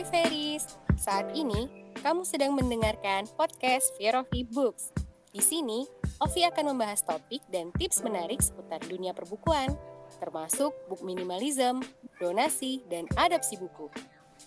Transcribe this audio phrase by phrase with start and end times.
[0.00, 0.64] Hai Feris,
[0.96, 1.68] saat ini
[2.00, 4.96] kamu sedang mendengarkan podcast Fear of Books.
[5.28, 5.84] Di sini,
[6.24, 9.76] Ovi akan membahas topik dan tips menarik seputar dunia perbukuan,
[10.16, 11.84] termasuk book minimalism,
[12.16, 13.92] donasi, dan adopsi buku.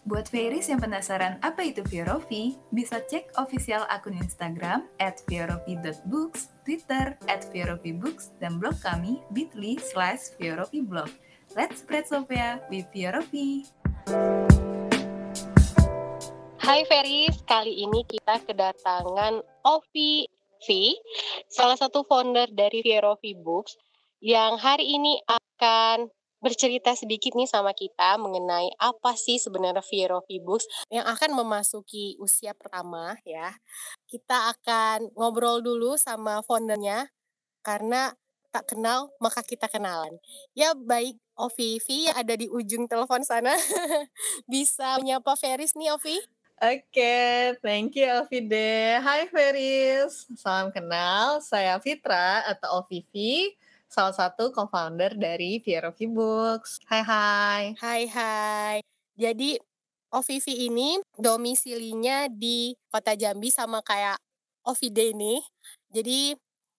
[0.09, 7.13] Buat Fairies yang penasaran apa itu Fiorofi, bisa cek official akun Instagram at fiorofi.books, Twitter
[7.29, 7.45] at
[8.41, 11.13] dan blog kami bit.ly slash fiorofiblog.
[11.53, 13.69] Let's spread Sophia with Fiorofi!
[16.63, 20.23] Hai Feris, kali ini kita kedatangan Ovi
[20.63, 20.95] V,
[21.51, 23.75] salah satu founder dari Fierovi Books,
[24.23, 26.07] yang hari ini akan
[26.39, 32.55] bercerita sedikit nih sama kita mengenai apa sih sebenarnya Fierovi Books yang akan memasuki usia
[32.55, 33.51] pertama ya.
[34.07, 37.11] Kita akan ngobrol dulu sama foundernya
[37.59, 38.15] karena
[38.55, 40.15] tak kenal maka kita kenalan.
[40.55, 43.51] Ya baik Ovi V ada di ujung telepon sana.
[44.47, 46.23] Bisa menyapa Feris nih Ovi?
[46.63, 48.95] Oke, thank you Alvide.
[49.03, 51.43] Hai Feris, salam kenal.
[51.43, 53.51] Saya Fitra atau Ovivi,
[53.91, 56.79] salah satu co-founder dari Fierovi Books.
[56.87, 57.63] Hai hai.
[57.83, 58.77] Hai hai.
[59.19, 59.59] Jadi
[60.15, 64.15] Ovivi ini domisilinya di kota Jambi sama kayak
[64.63, 65.43] Ovide ini.
[65.91, 66.31] Jadi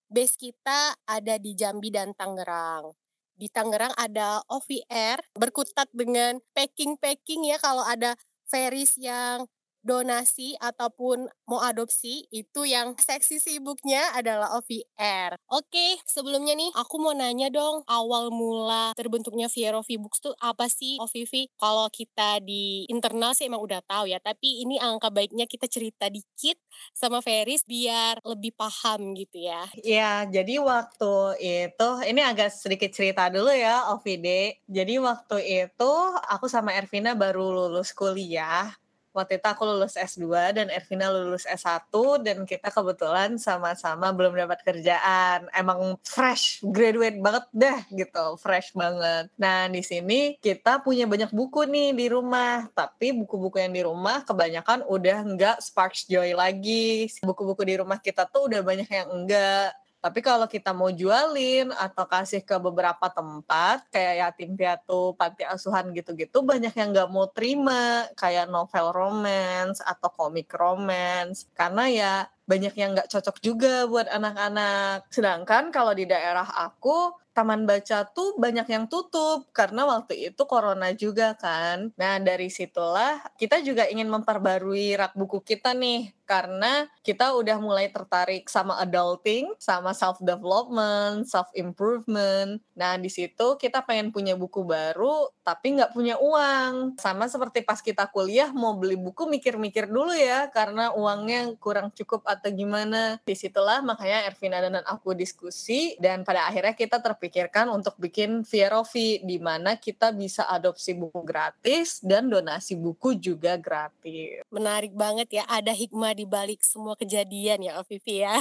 [0.09, 2.89] base kita ada di Jambi dan Tangerang
[3.35, 8.15] di Tangerang ada OVR berkutat dengan packing-packing ya kalau ada
[8.47, 9.51] Feris yang
[9.85, 15.37] donasi ataupun mau adopsi itu yang seksi sibuknya adalah OVR.
[15.53, 20.97] Oke, sebelumnya nih aku mau nanya dong awal mula terbentuknya Vierovi Books tuh apa sih
[20.97, 21.53] OVV?
[21.61, 26.09] Kalau kita di internal sih emang udah tahu ya, tapi ini angka baiknya kita cerita
[26.09, 26.57] dikit
[26.97, 29.69] sama Feris biar lebih paham gitu ya.
[29.85, 34.59] Iya, jadi waktu itu ini agak sedikit cerita dulu ya OVD.
[34.65, 35.93] Jadi waktu itu
[36.25, 38.73] aku sama Ervina baru lulus kuliah
[39.15, 41.89] waktu itu aku lulus S2 dan Ervina lulus S1
[42.27, 45.47] dan kita kebetulan sama-sama belum dapat kerjaan.
[45.55, 49.31] Emang fresh, graduate banget deh gitu, fresh banget.
[49.39, 54.27] Nah, di sini kita punya banyak buku nih di rumah, tapi buku-buku yang di rumah
[54.27, 57.07] kebanyakan udah nggak Sparks Joy lagi.
[57.23, 62.05] Buku-buku di rumah kita tuh udah banyak yang enggak tapi kalau kita mau jualin atau
[62.05, 68.05] kasih ke beberapa tempat kayak yatim piatu, panti asuhan gitu-gitu banyak yang nggak mau terima
[68.13, 72.13] kayak novel romance atau komik romance karena ya
[72.45, 75.09] banyak yang nggak cocok juga buat anak-anak.
[75.09, 80.95] Sedangkan kalau di daerah aku taman baca tuh banyak yang tutup karena waktu itu corona
[80.95, 81.91] juga kan.
[81.99, 87.91] Nah, dari situlah kita juga ingin memperbarui rak buku kita nih karena kita udah mulai
[87.91, 92.63] tertarik sama adulting, sama self development, self improvement.
[92.79, 96.97] Nah, di situ kita pengen punya buku baru tapi nggak punya uang.
[97.03, 102.23] Sama seperti pas kita kuliah mau beli buku mikir-mikir dulu ya karena uangnya kurang cukup
[102.25, 103.19] atau gimana.
[103.27, 108.45] Di situlah makanya Ervina dan aku diskusi dan pada akhirnya kita terpilih pikirkan untuk bikin
[108.45, 114.45] Vierovi di mana kita bisa adopsi buku gratis dan donasi buku juga gratis.
[114.53, 118.37] Menarik banget ya, ada hikmah di balik semua kejadian ya Vivi ya.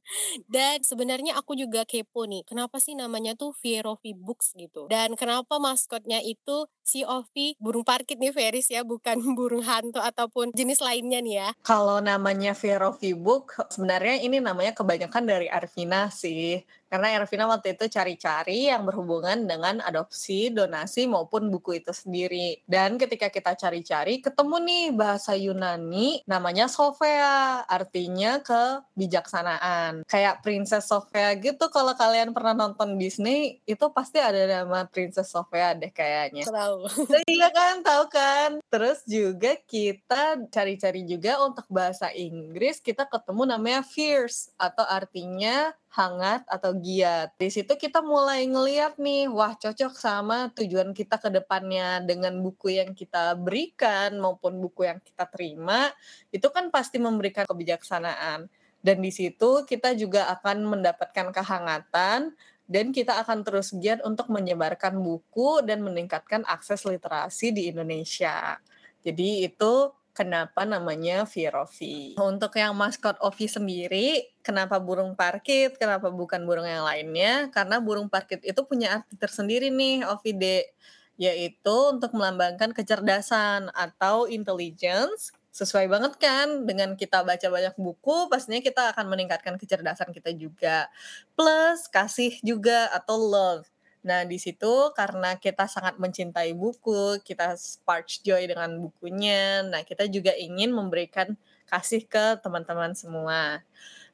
[0.54, 4.90] dan sebenarnya aku juga kepo nih, kenapa sih namanya tuh Vierovi Books gitu?
[4.90, 10.50] Dan kenapa maskotnya itu si Ovi burung parkit nih Feris ya, bukan burung hantu ataupun
[10.50, 11.48] jenis lainnya nih ya?
[11.62, 17.90] Kalau namanya Vierovi Book, sebenarnya ini namanya kebanyakan dari Arvina sih karena Ervina waktu itu
[17.90, 22.62] cari-cari yang berhubungan dengan adopsi, donasi maupun buku itu sendiri.
[22.70, 30.06] Dan ketika kita cari-cari, ketemu nih bahasa Yunani namanya Sophia, artinya kebijaksanaan.
[30.06, 35.74] Kayak Princess Sophia gitu kalau kalian pernah nonton Disney, itu pasti ada nama Princess Sophia
[35.74, 36.46] deh kayaknya.
[36.46, 36.78] Tahu.
[37.34, 38.62] iya kan, tahu kan.
[38.70, 46.42] Terus juga kita cari-cari juga untuk bahasa Inggris, kita ketemu namanya fierce atau artinya hangat
[46.50, 47.38] atau giat.
[47.38, 52.74] Di situ kita mulai ngeliat nih, wah cocok sama tujuan kita ke depannya dengan buku
[52.74, 55.94] yang kita berikan maupun buku yang kita terima,
[56.34, 58.50] itu kan pasti memberikan kebijaksanaan.
[58.84, 62.34] Dan di situ kita juga akan mendapatkan kehangatan
[62.66, 68.58] dan kita akan terus giat untuk menyebarkan buku dan meningkatkan akses literasi di Indonesia.
[69.06, 72.14] Jadi itu kenapa namanya Virovi.
[72.16, 77.50] Untuk yang maskot Ovi sendiri, kenapa burung parkit, kenapa bukan burung yang lainnya?
[77.50, 80.72] Karena burung parkit itu punya arti tersendiri nih, Ovide,
[81.18, 85.34] yaitu untuk melambangkan kecerdasan atau intelligence.
[85.54, 90.90] Sesuai banget kan dengan kita baca banyak buku, pastinya kita akan meningkatkan kecerdasan kita juga.
[91.38, 93.73] Plus kasih juga atau love
[94.04, 99.64] Nah, di situ karena kita sangat mencintai buku, kita spark joy dengan bukunya.
[99.64, 101.32] Nah, kita juga ingin memberikan
[101.64, 103.64] kasih ke teman-teman semua.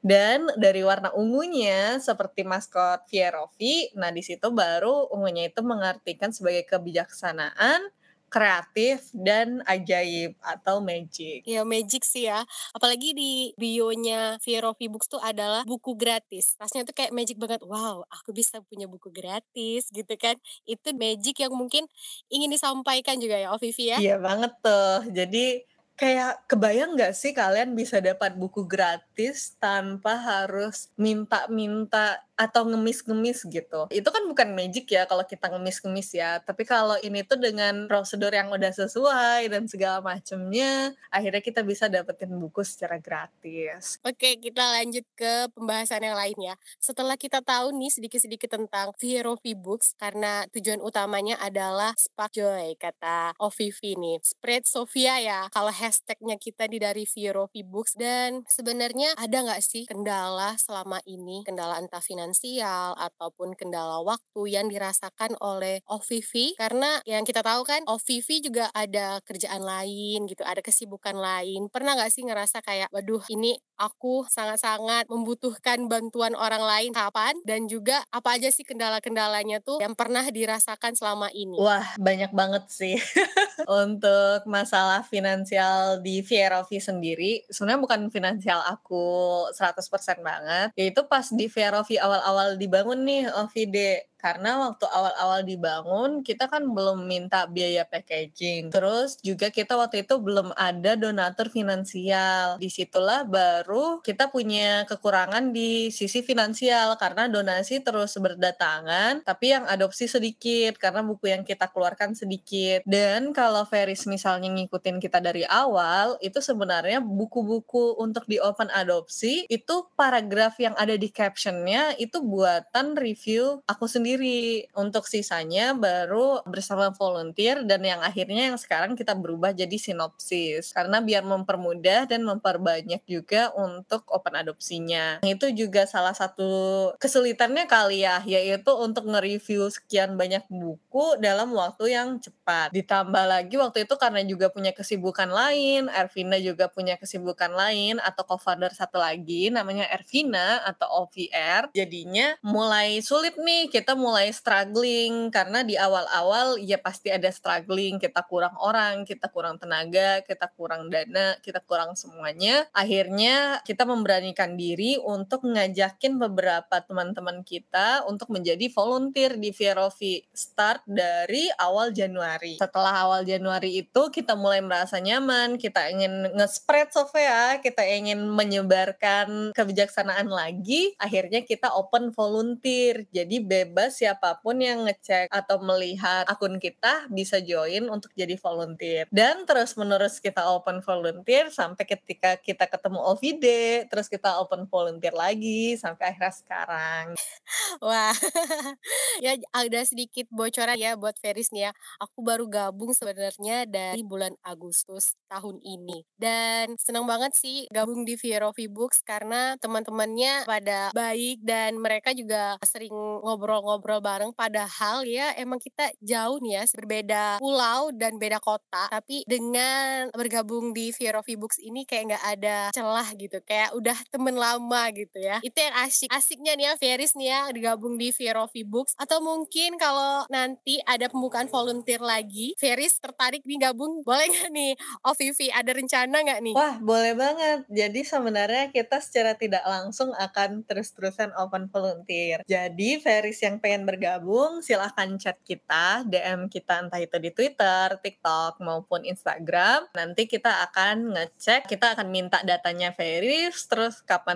[0.01, 6.65] Dan dari warna ungunya seperti maskot Fierovi, nah di situ baru ungunya itu mengartikan sebagai
[6.65, 7.85] kebijaksanaan,
[8.31, 11.43] kreatif dan ajaib atau magic.
[11.43, 12.47] Ya magic sih ya.
[12.71, 16.55] Apalagi di bio-nya Fierovi Books tuh adalah buku gratis.
[16.55, 17.59] Rasanya tuh kayak magic banget.
[17.67, 20.39] Wow, aku bisa punya buku gratis gitu kan.
[20.63, 21.85] Itu magic yang mungkin
[22.31, 23.99] ingin disampaikan juga ya Ovivi ya.
[23.99, 25.11] Iya banget tuh.
[25.11, 25.67] Jadi
[25.99, 33.85] kayak kebayang nggak sih kalian bisa dapat buku gratis tanpa harus minta-minta atau ngemis-ngemis gitu.
[33.93, 36.41] Itu kan bukan magic ya kalau kita ngemis-ngemis ya.
[36.41, 41.85] Tapi kalau ini tuh dengan prosedur yang udah sesuai dan segala macamnya, akhirnya kita bisa
[41.85, 44.01] dapetin buku secara gratis.
[44.01, 46.55] Oke, kita lanjut ke pembahasan yang lain ya.
[46.81, 53.37] Setelah kita tahu nih sedikit-sedikit tentang Vierovi Books, karena tujuan utamanya adalah Spark Joy, kata
[53.37, 54.17] Ovivi nih.
[54.25, 57.97] Spread Sofia ya, kalau hashtagnya kita di dari Vierovi Books.
[57.97, 64.41] Dan sebenarnya ada nggak sih kendala selama ini, kendala entah finansial, finansial ataupun kendala waktu
[64.51, 70.43] yang dirasakan oleh OVV karena yang kita tahu kan OVV juga ada kerjaan lain gitu,
[70.43, 71.71] ada kesibukan lain.
[71.71, 77.65] Pernah nggak sih ngerasa kayak, waduh ini aku sangat-sangat membutuhkan bantuan orang lain kapan dan
[77.65, 81.57] juga apa aja sih kendala-kendalanya tuh yang pernah dirasakan selama ini?
[81.57, 82.95] Wah banyak banget sih
[83.81, 89.03] untuk masalah finansial di Vierovi sendiri sebenarnya bukan finansial aku
[89.51, 90.67] 100% banget.
[90.77, 93.77] Yaitu pas di Vierovi awal awal-awal dibangun nih OVD
[94.21, 98.69] karena waktu awal-awal dibangun kita kan belum minta biaya packaging.
[98.69, 102.61] Terus juga kita waktu itu belum ada donatur finansial.
[102.61, 109.65] Di situlah baru kita punya kekurangan di sisi finansial karena donasi terus berdatangan tapi yang
[109.65, 112.85] adopsi sedikit karena buku yang kita keluarkan sedikit.
[112.85, 119.49] Dan kalau Feris misalnya ngikutin kita dari awal itu sebenarnya buku-buku untuk di open adopsi
[119.49, 124.67] itu paragraf yang ada di captionnya itu buatan review aku sendiri sendiri.
[124.75, 130.75] Untuk sisanya baru bersama volunteer dan yang akhirnya yang sekarang kita berubah jadi sinopsis.
[130.75, 135.23] Karena biar mempermudah dan memperbanyak juga untuk open adopsinya.
[135.23, 136.51] Itu juga salah satu
[136.99, 142.75] kesulitannya kali ya, yaitu untuk nge-review sekian banyak buku dalam waktu yang cepat.
[142.75, 148.27] Ditambah lagi waktu itu karena juga punya kesibukan lain, Ervina juga punya kesibukan lain atau
[148.27, 151.71] co-founder satu lagi namanya Ervina atau OVR.
[151.71, 158.25] Jadinya mulai sulit nih kita mulai struggling karena di awal-awal ya pasti ada struggling, kita
[158.25, 162.65] kurang orang, kita kurang tenaga, kita kurang dana, kita kurang semuanya.
[162.73, 170.81] Akhirnya kita memberanikan diri untuk ngajakin beberapa teman-teman kita untuk menjadi volunteer di Vierovi start
[170.89, 172.57] dari awal Januari.
[172.57, 179.51] Setelah awal Januari itu kita mulai merasa nyaman, kita ingin nge-spread software, kita ingin menyebarkan
[179.51, 183.03] kebijaksanaan lagi, akhirnya kita open volunteer.
[183.11, 189.05] Jadi bebas siapa pun yang ngecek atau melihat akun kita bisa join untuk jadi volunteer.
[189.11, 193.45] Dan terus menerus kita open volunteer sampai ketika kita ketemu OVD,
[193.91, 197.05] terus kita open volunteer lagi sampai akhirnya sekarang.
[197.85, 198.15] Wah,
[199.25, 201.71] ya ada sedikit bocoran ya buat Feris nih ya.
[201.99, 206.07] Aku baru gabung sebenarnya dari bulan Agustus tahun ini.
[206.15, 212.55] Dan senang banget sih gabung di Vierovi Books karena teman-temannya pada baik dan mereka juga
[212.63, 218.37] sering ngobrol-ngobrol ngobrol bareng padahal ya emang kita jauh nih ya berbeda pulau dan beda
[218.37, 223.97] kota tapi dengan bergabung di of Books ini kayak nggak ada celah gitu kayak udah
[224.13, 225.41] temen lama gitu ya.
[225.41, 229.81] Itu yang asik asiknya nih ya Feris nih ya digabung di of Books atau mungkin
[229.81, 234.71] kalau nanti ada pembukaan volunteer lagi Feris tertarik nih gabung boleh nggak nih?
[235.07, 236.53] OVV ada rencana nggak nih?
[236.53, 237.63] Wah boleh banget.
[237.71, 242.43] Jadi sebenarnya kita secara tidak langsung akan terus-terusan open volunteer.
[242.43, 247.95] Jadi Feris yang pengen pengen bergabung, silahkan chat kita, DM kita entah itu di Twitter,
[248.03, 249.87] TikTok, maupun Instagram.
[249.95, 254.35] Nanti kita akan ngecek, kita akan minta datanya Feris, terus kapan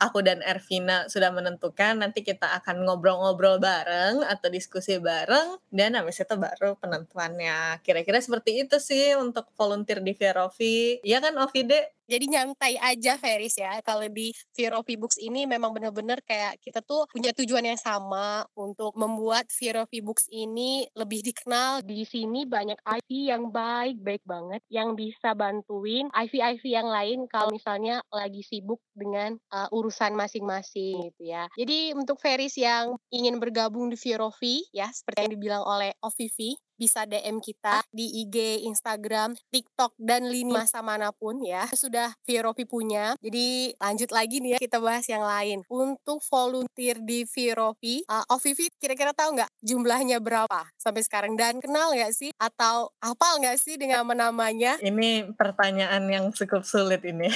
[0.00, 6.16] aku dan Ervina sudah menentukan, nanti kita akan ngobrol-ngobrol bareng atau diskusi bareng, dan habis
[6.24, 7.84] itu baru penentuannya.
[7.84, 11.04] Kira-kira seperti itu sih untuk volunteer di Verovi.
[11.04, 11.92] Iya kan, Ovide?
[12.06, 13.78] Jadi nyantai aja Feris ya.
[13.80, 18.44] Kalau di Fear of Books ini memang benar-benar kayak kita tuh punya tujuan yang sama
[18.54, 21.82] untuk membuat Fear of Books ini lebih dikenal.
[21.82, 28.04] Di sini banyak IV yang baik-baik banget yang bisa bantuin IV-IV yang lain kalau misalnya
[28.12, 31.48] lagi sibuk dengan uh, urusan masing-masing gitu ya.
[31.56, 34.36] Jadi untuk Feris yang ingin bergabung di Fear of
[34.74, 40.52] ya seperti yang dibilang oleh OVV bisa DM kita di IG, Instagram, TikTok, dan lini
[40.52, 41.70] masa mana pun ya.
[41.72, 43.14] Sudah Viropi punya.
[43.22, 45.62] Jadi lanjut lagi nih ya, kita bahas yang lain.
[45.70, 51.38] Untuk volunteer di Viropi, uh, Ovivi kira-kira tahu nggak jumlahnya berapa sampai sekarang?
[51.38, 52.34] Dan kenal nggak sih?
[52.36, 54.82] Atau hafal nggak sih dengan nama-namanya?
[54.82, 57.30] Ini pertanyaan yang cukup sulit ini.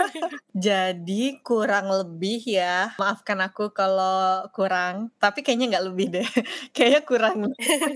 [0.66, 6.26] Jadi kurang lebih ya, maafkan aku kalau kurang, tapi kayaknya nggak lebih deh.
[6.74, 7.36] kayaknya kurang.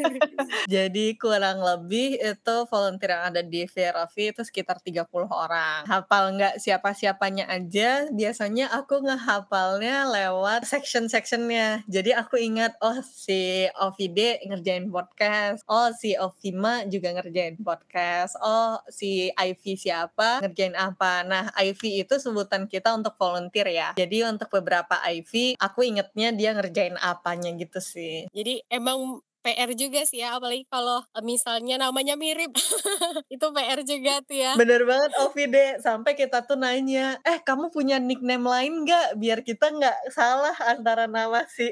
[0.70, 0.83] Jadi
[1.16, 5.86] kurang lebih itu volunteer yang ada di VRV itu sekitar 30 orang.
[5.86, 11.86] Hafal nggak siapa-siapanya aja, biasanya aku ngehafalnya lewat section-sectionnya.
[11.86, 18.80] Jadi aku ingat, oh si OVD ngerjain podcast, oh si Ovima juga ngerjain podcast, oh
[18.90, 21.22] si Ivy siapa ngerjain apa.
[21.26, 23.88] Nah Ivy itu sebutan kita untuk volunteer ya.
[23.94, 28.26] Jadi untuk beberapa Ivy, aku ingetnya dia ngerjain apanya gitu sih.
[28.32, 32.48] Jadi emang PR juga sih ya, apalagi kalau e, misalnya namanya mirip.
[33.34, 34.56] itu PR juga tuh ya.
[34.56, 39.20] Bener banget Ovi deh, sampai kita tuh nanya, eh kamu punya nickname lain nggak?
[39.20, 41.68] Biar kita nggak salah antara nama si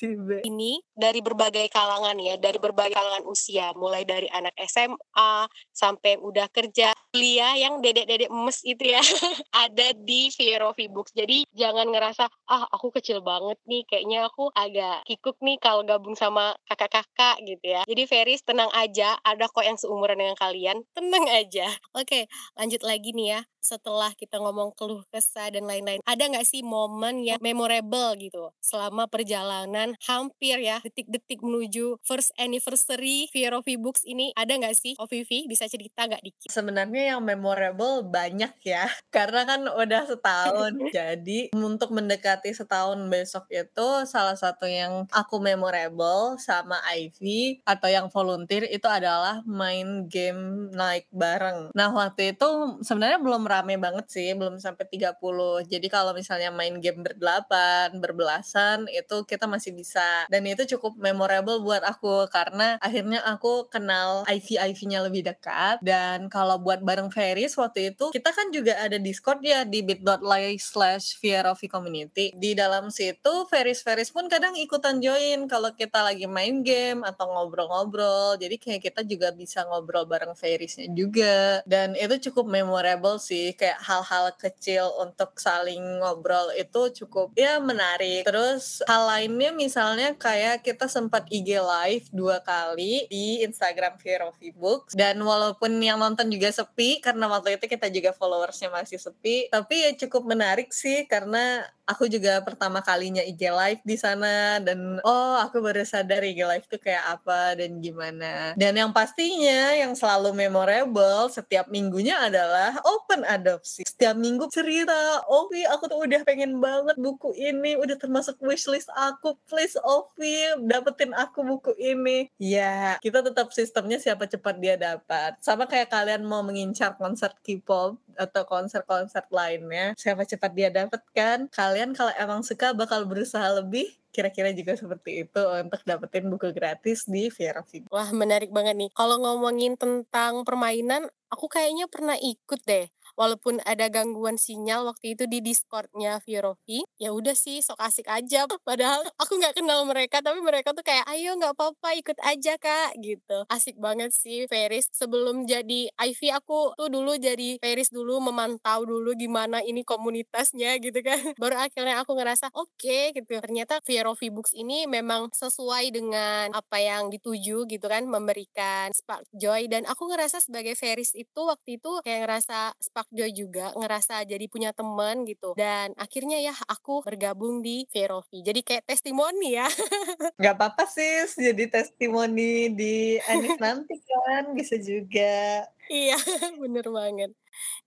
[0.00, 0.40] B.
[0.40, 5.44] Ini dari berbagai kalangan ya, dari berbagai kalangan usia, mulai dari anak SMA
[5.74, 9.02] sampai udah kerja, kuliah yang dedek-dedek emes itu ya,
[9.66, 11.12] ada di Vero Books.
[11.12, 16.16] Jadi jangan ngerasa, ah aku kecil banget nih, kayaknya aku agak kikuk nih kalau gabung
[16.16, 17.82] sama kakak kakak-kakak gitu ya.
[17.84, 21.68] Jadi Feris tenang aja, ada kok yang seumuran dengan kalian, tenang aja.
[21.92, 26.64] Oke, lanjut lagi nih ya setelah kita ngomong keluh kesah dan lain-lain, ada nggak sih
[26.64, 34.32] momen yang memorable gitu selama perjalanan hampir ya detik-detik menuju first anniversary Vierovi Books ini
[34.34, 36.48] ada nggak sih OVV bisa cerita nggak dikit?
[36.48, 43.88] Sebenarnya yang memorable banyak ya karena kan udah setahun jadi untuk mendekati setahun besok itu
[44.08, 51.10] salah satu yang aku memorable sama Ivy atau yang volunteer itu adalah main game naik
[51.12, 51.74] bareng.
[51.74, 55.66] Nah waktu itu sebenarnya belum rame banget sih, belum sampai 30.
[55.66, 60.30] Jadi kalau misalnya main game berdelapan, berbelasan, itu kita masih bisa.
[60.30, 65.82] Dan itu cukup memorable buat aku karena akhirnya aku kenal Ivy-Ivy-nya lebih dekat.
[65.82, 70.54] Dan kalau buat bareng Ferris waktu itu, kita kan juga ada Discord ya di bit.ly
[70.62, 71.18] slash
[71.66, 72.30] community.
[72.38, 78.38] Di dalam situ, Ferris-Ferris pun kadang ikutan join kalau kita lagi main game atau ngobrol-ngobrol.
[78.38, 81.64] Jadi kayak kita juga bisa ngobrol bareng Ferrisnya juga.
[81.64, 83.56] Dan itu cukup memorable sih sih.
[83.56, 88.28] Kayak hal-hal kecil untuk saling ngobrol itu cukup ya menarik.
[88.28, 94.36] Terus hal lainnya misalnya kayak kita sempat IG live dua kali di Instagram Fear of
[94.60, 99.48] Books dan walaupun yang nonton juga sepi karena waktu itu kita juga followersnya masih sepi
[99.48, 105.02] tapi ya cukup menarik sih karena aku juga pertama kalinya IG live di sana dan
[105.02, 108.54] oh aku baru sadar IG live tuh kayak apa dan gimana.
[108.54, 113.82] Dan yang pastinya yang selalu memorable setiap minggunya adalah open adopsi.
[113.82, 119.34] Setiap minggu cerita, Ovi aku tuh udah pengen banget buku ini, udah termasuk wishlist aku.
[119.50, 122.30] Please Ovi dapetin aku buku ini.
[122.38, 125.36] Ya, kita tetap sistemnya siapa cepat dia dapat.
[125.42, 131.46] Sama kayak kalian mau mengincar konser K-pop atau konser-konser lainnya, siapa cepat dia dapat kan?
[131.50, 137.06] Kalian kalau emang suka bakal berusaha lebih kira-kira juga seperti itu untuk dapetin buku gratis
[137.06, 137.62] di Viera.
[137.94, 138.90] Wah menarik banget nih.
[138.90, 142.90] Kalau ngomongin tentang permainan, aku kayaknya pernah ikut deh
[143.20, 148.48] walaupun ada gangguan sinyal waktu itu di Discordnya Virovi ya udah sih sok asik aja.
[148.64, 152.96] Padahal aku nggak kenal mereka tapi mereka tuh kayak ayo nggak apa-apa ikut aja kak
[153.04, 153.44] gitu.
[153.52, 154.88] Asik banget sih Feris.
[154.96, 161.04] Sebelum jadi Ivy aku tuh dulu jadi Feris dulu memantau dulu gimana ini komunitasnya gitu
[161.04, 161.20] kan.
[161.42, 163.36] Baru akhirnya aku ngerasa oke okay, gitu.
[163.36, 169.68] Ternyata Virovi Books ini memang sesuai dengan apa yang dituju gitu kan memberikan spark joy.
[169.68, 174.46] Dan aku ngerasa sebagai Feris itu waktu itu kayak ngerasa spark Joy juga ngerasa jadi
[174.46, 175.52] punya teman gitu.
[175.58, 179.66] Dan akhirnya ya aku bergabung di Verovi jadi kayak testimoni ya.
[180.40, 186.14] Nggak apa-apa sih jadi testimoni di Anis nanti kan bisa juga Iya,
[186.62, 187.34] bener banget.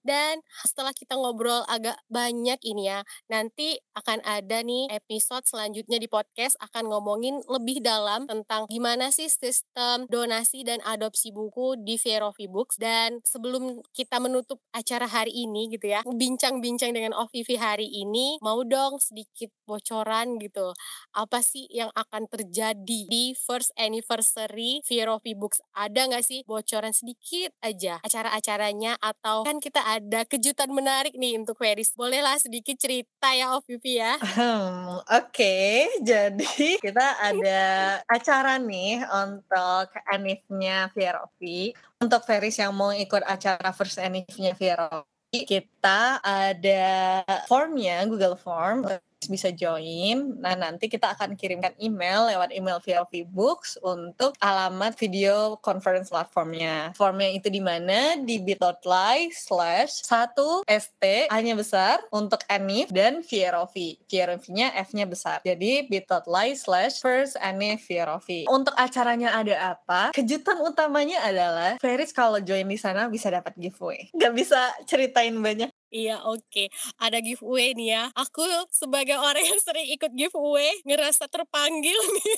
[0.03, 2.99] Dan setelah kita ngobrol agak banyak ini ya,
[3.31, 9.31] nanti akan ada nih episode selanjutnya di podcast akan ngomongin lebih dalam tentang gimana sih
[9.31, 12.75] sistem donasi dan adopsi buku di Verovi Books.
[12.75, 18.67] Dan sebelum kita menutup acara hari ini gitu ya, bincang-bincang dengan OVV hari ini, mau
[18.67, 20.75] dong sedikit bocoran gitu.
[21.15, 25.63] Apa sih yang akan terjadi di first anniversary Verovi Books?
[25.71, 31.59] Ada nggak sih bocoran sedikit aja acara-acaranya atau kan kita ada kejutan menarik nih untuk
[31.59, 31.93] Feris.
[31.93, 34.17] Bolehlah sedikit cerita ya Vivi ya.
[34.17, 35.73] Hmm, Oke, okay.
[36.01, 37.61] jadi kita ada
[38.09, 41.75] acara nih untuk Anifnya Fierovi.
[42.01, 48.85] Untuk Feris yang mau ikut acara First Anifnya Fierovi, kita ada formnya, Google Form
[49.27, 50.39] bisa join.
[50.39, 56.91] Nah, nanti kita akan kirimkan email lewat email VLV Books untuk alamat video conference platformnya.
[56.97, 58.19] Formnya itu di mana?
[58.19, 64.05] Di bit.ly slash 1 st hanya besar untuk Anif dan VROV.
[64.07, 65.37] VROV-nya F-nya besar.
[65.43, 68.47] Jadi bit.ly slash first Anif VROV.
[68.49, 70.15] Untuk acaranya ada apa?
[70.15, 74.09] Kejutan utamanya adalah Feris kalau join di sana bisa dapat giveaway.
[74.15, 76.67] Gak bisa ceritain banyak Iya oke, okay.
[76.97, 78.03] ada giveaway nih ya.
[78.17, 78.41] Aku
[78.73, 82.33] sebagai orang yang sering ikut giveaway ngerasa terpanggil nih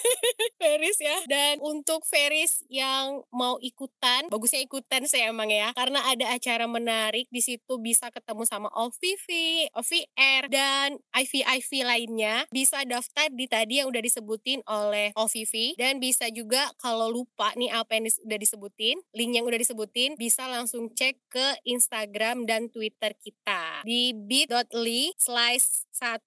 [0.59, 1.23] Feris ya.
[1.23, 5.71] Dan untuk Feris yang mau ikutan, bagusnya ikutan sih emang ya.
[5.71, 9.27] Karena ada acara menarik di situ bisa ketemu sama OVV,
[9.71, 12.43] OVR dan IV-IV lainnya.
[12.51, 17.71] Bisa daftar di tadi yang udah disebutin oleh OVV dan bisa juga kalau lupa nih
[17.71, 23.15] apa yang udah disebutin, link yang udah disebutin bisa langsung cek ke Instagram dan Twitter
[23.15, 26.17] kita kita di bit.ly slice 1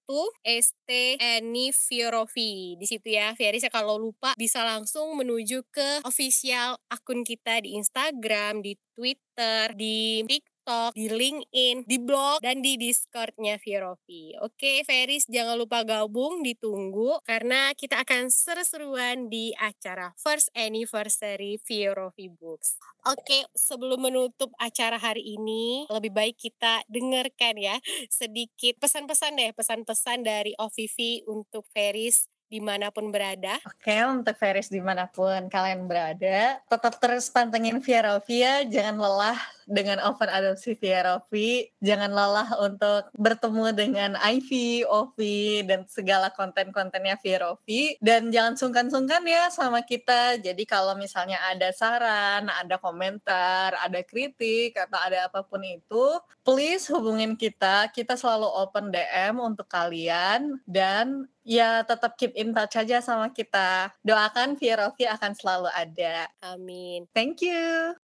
[0.63, 2.79] st Eni Fiorovi.
[2.79, 7.75] Di situ ya, Fiaris ya kalau lupa bisa langsung menuju ke official akun kita di
[7.75, 14.37] Instagram, di Twitter, di TikTok TikTok, di LinkedIn, di blog, dan di Discordnya Virovi.
[14.37, 22.29] Oke, Feris jangan lupa gabung, ditunggu karena kita akan seru-seruan di acara First Anniversary Virovi
[22.29, 22.77] Books.
[23.09, 27.81] Oke, sebelum menutup acara hari ini, lebih baik kita dengarkan ya
[28.13, 33.61] sedikit pesan-pesan deh, pesan-pesan dari OVV untuk Feris di mana pun berada.
[33.61, 39.39] Oke, untuk Feris di mana pun kalian berada, tetap terus pantengin Via Rovia, jangan lelah
[39.69, 47.21] dengan open adopsi Via Rovi, jangan lelah untuk bertemu dengan Ivy, Ovi, dan segala konten-kontennya
[47.21, 53.77] Via Rovi, dan jangan sungkan-sungkan ya sama kita, jadi kalau misalnya ada saran, ada komentar,
[53.77, 59.69] ada kritik, atau ada apa pun itu, please hubungin kita, kita selalu open DM untuk
[59.69, 63.93] kalian, dan ya tetap keep in touch aja sama kita.
[64.01, 66.25] Doakan Via Rovi akan selalu ada.
[66.41, 67.05] Amin.
[67.13, 68.08] Thank you.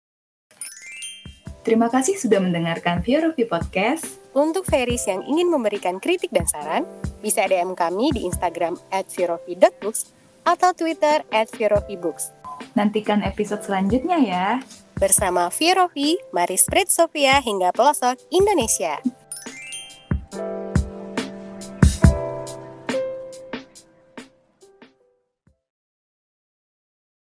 [1.63, 4.19] Terima kasih sudah mendengarkan Via Rovi Podcast.
[4.35, 6.83] Untuk Feris yang ingin memberikan kritik dan saran,
[7.23, 9.07] bisa DM kami di Instagram at
[10.43, 11.47] atau Twitter at.
[12.75, 14.47] Nantikan episode selanjutnya ya.
[14.99, 18.99] Bersama Virovi, mari spread Sofia hingga pelosok Indonesia.